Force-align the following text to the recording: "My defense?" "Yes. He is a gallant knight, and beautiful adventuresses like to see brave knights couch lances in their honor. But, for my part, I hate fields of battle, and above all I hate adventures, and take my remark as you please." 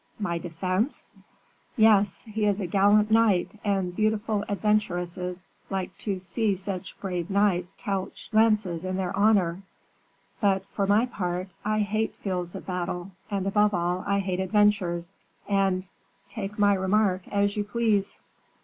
"My 0.17 0.39
defense?" 0.39 1.11
"Yes. 1.77 2.23
He 2.23 2.47
is 2.47 2.59
a 2.59 2.65
gallant 2.65 3.11
knight, 3.11 3.59
and 3.63 3.95
beautiful 3.95 4.43
adventuresses 4.49 5.45
like 5.69 5.95
to 5.99 6.17
see 6.17 6.57
brave 6.99 7.29
knights 7.29 7.77
couch 7.79 8.27
lances 8.33 8.83
in 8.83 8.95
their 8.97 9.15
honor. 9.15 9.61
But, 10.39 10.65
for 10.65 10.87
my 10.87 11.05
part, 11.05 11.49
I 11.63 11.81
hate 11.81 12.15
fields 12.15 12.55
of 12.55 12.65
battle, 12.65 13.11
and 13.29 13.45
above 13.45 13.75
all 13.75 14.03
I 14.07 14.17
hate 14.21 14.39
adventures, 14.39 15.13
and 15.47 15.87
take 16.29 16.57
my 16.57 16.73
remark 16.73 17.27
as 17.27 17.55
you 17.55 17.63
please." 17.63 18.19